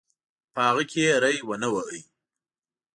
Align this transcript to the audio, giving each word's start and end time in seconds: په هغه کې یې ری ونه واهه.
په 0.53 0.59
هغه 0.67 0.83
کې 0.89 0.99
یې 1.05 1.15
ری 1.23 1.35
ونه 1.47 1.67
واهه. 1.73 1.99